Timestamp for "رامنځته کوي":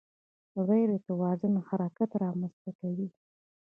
2.23-3.07